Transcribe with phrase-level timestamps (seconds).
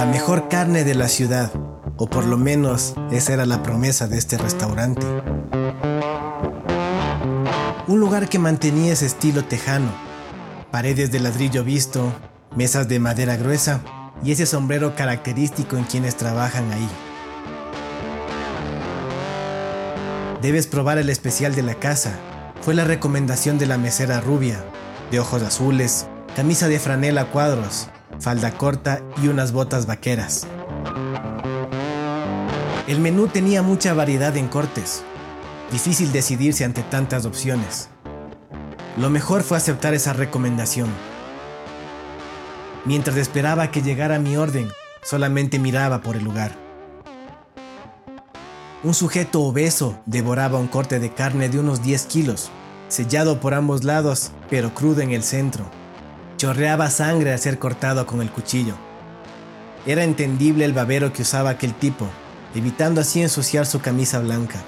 [0.00, 1.52] la mejor carne de la ciudad,
[1.98, 5.06] o por lo menos esa era la promesa de este restaurante.
[7.86, 9.92] Un lugar que mantenía ese estilo tejano,
[10.70, 12.14] paredes de ladrillo visto,
[12.56, 13.82] mesas de madera gruesa
[14.24, 16.88] y ese sombrero característico en quienes trabajan ahí.
[20.40, 22.18] Debes probar el especial de la casa.
[22.62, 24.64] Fue la recomendación de la mesera rubia,
[25.10, 27.90] de ojos azules, camisa de franela a cuadros,
[28.20, 30.46] falda corta y unas botas vaqueras.
[32.86, 35.02] El menú tenía mucha variedad en cortes.
[35.70, 37.88] Difícil decidirse ante tantas opciones.
[38.96, 40.88] Lo mejor fue aceptar esa recomendación.
[42.84, 44.68] Mientras esperaba que llegara mi orden,
[45.02, 46.52] solamente miraba por el lugar.
[48.82, 52.50] Un sujeto obeso devoraba un corte de carne de unos 10 kilos,
[52.88, 55.79] sellado por ambos lados, pero crudo en el centro.
[56.40, 58.72] Chorreaba sangre al ser cortado con el cuchillo.
[59.84, 62.08] Era entendible el babero que usaba aquel tipo,
[62.54, 64.58] evitando así ensuciar su camisa blanca.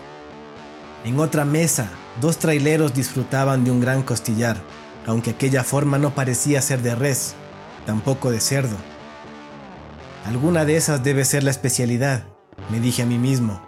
[1.07, 1.89] En otra mesa,
[2.21, 4.59] dos traileros disfrutaban de un gran costillar,
[5.07, 7.33] aunque aquella forma no parecía ser de res,
[7.87, 8.77] tampoco de cerdo.
[10.27, 12.25] Alguna de esas debe ser la especialidad,
[12.71, 13.63] me dije a mí mismo.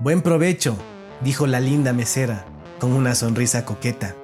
[0.00, 0.78] Buen provecho,
[1.20, 2.46] dijo la linda mesera,
[2.80, 4.14] con una sonrisa coqueta.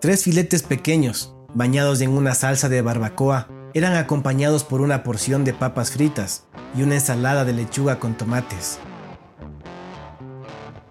[0.00, 5.52] Tres filetes pequeños, bañados en una salsa de barbacoa, eran acompañados por una porción de
[5.52, 8.78] papas fritas y una ensalada de lechuga con tomates.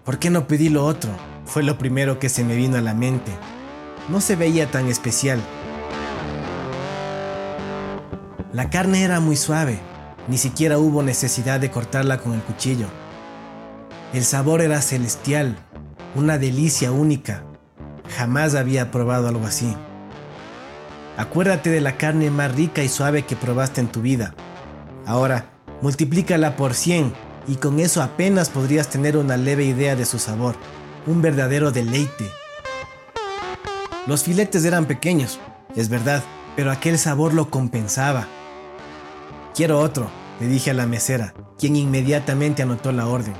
[0.04, 1.10] ¿Por qué no pedí lo otro?
[1.44, 3.32] Fue lo primero que se me vino a la mente.
[4.08, 5.40] No se veía tan especial.
[8.52, 9.80] La carne era muy suave,
[10.28, 12.86] ni siquiera hubo necesidad de cortarla con el cuchillo.
[14.12, 15.56] El sabor era celestial,
[16.14, 17.42] una delicia única,
[18.16, 19.74] Jamás había probado algo así.
[21.16, 24.34] Acuérdate de la carne más rica y suave que probaste en tu vida.
[25.06, 25.50] Ahora,
[25.82, 27.12] multiplícala por 100
[27.46, 30.54] y con eso apenas podrías tener una leve idea de su sabor.
[31.06, 32.30] Un verdadero deleite.
[34.06, 35.38] Los filetes eran pequeños,
[35.76, 36.22] es verdad,
[36.56, 38.26] pero aquel sabor lo compensaba.
[39.54, 40.10] Quiero otro,
[40.40, 43.34] le dije a la mesera, quien inmediatamente anotó la orden.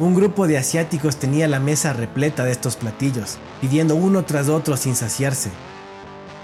[0.00, 4.76] Un grupo de asiáticos tenía la mesa repleta de estos platillos, pidiendo uno tras otro
[4.76, 5.50] sin saciarse.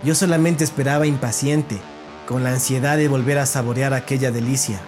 [0.03, 1.79] Yo solamente esperaba impaciente,
[2.27, 4.81] con la ansiedad de volver a saborear aquella delicia.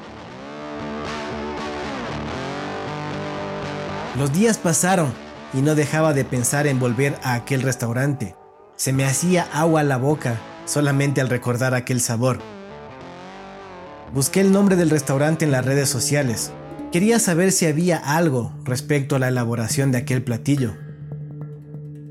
[4.19, 5.13] Los días pasaron
[5.55, 8.35] y no dejaba de pensar en volver a aquel restaurante.
[8.75, 12.41] Se me hacía agua a la boca solamente al recordar aquel sabor.
[14.13, 16.51] Busqué el nombre del restaurante en las redes sociales
[16.97, 20.73] Quería saber si había algo respecto a la elaboración de aquel platillo.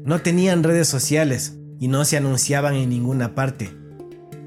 [0.03, 3.75] No tenían redes sociales y no se anunciaban en ninguna parte,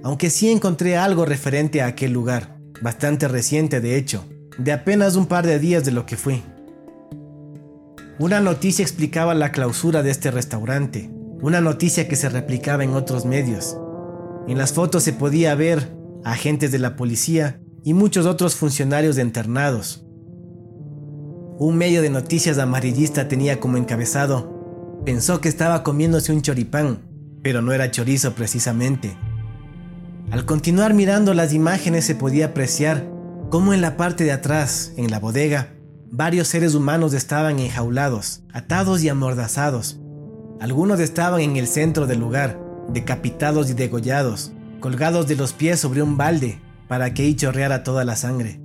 [0.05, 4.29] aunque sí encontré algo referente a aquel lugar, bastante reciente de hecho,
[4.59, 6.45] de apenas un par de días de lo que fui.
[8.21, 11.11] Una noticia explicaba la clausura de este restaurante,
[11.43, 13.77] una noticia que se replicaba en otros medios.
[14.47, 19.23] En las fotos se podía ver agentes de la policía y muchos otros funcionarios de
[19.23, 20.05] internados,
[21.59, 27.01] un medio de noticias amarillista tenía como encabezado, pensó que estaba comiéndose un choripán,
[27.43, 29.17] pero no era chorizo precisamente.
[30.31, 33.11] Al continuar mirando las imágenes se podía apreciar
[33.51, 35.75] cómo en la parte de atrás, en la bodega,
[36.13, 39.99] varios seres humanos estaban enjaulados, atados y amordazados.
[40.61, 46.03] Algunos estaban en el centro del lugar, decapitados y degollados, colgados de los pies sobre
[46.03, 48.61] un balde para que ahí chorreara toda la sangre.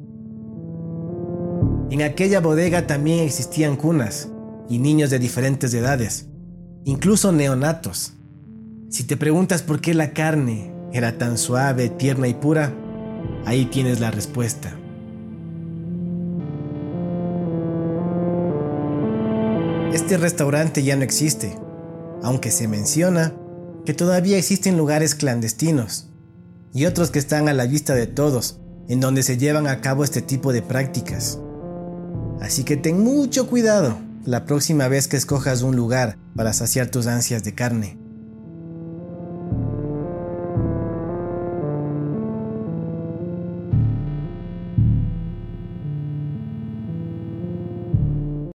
[1.93, 4.27] En aquella bodega también existían cunas
[4.67, 6.25] y niños de diferentes edades,
[6.85, 8.13] incluso neonatos.
[8.89, 12.73] Si te preguntas por qué la carne era tan suave, tierna y pura,
[13.45, 14.75] ahí tienes la respuesta.
[19.93, 21.55] Este restaurante ya no existe,
[22.23, 23.35] aunque se menciona
[23.85, 26.09] que todavía existen lugares clandestinos
[26.73, 30.03] y otros que están a la vista de todos, en donde se llevan a cabo
[30.03, 31.38] este tipo de prácticas.
[32.44, 37.07] Así que ten mucho cuidado la próxima vez que escojas un lugar para saciar tus
[37.07, 38.02] ansias de carne.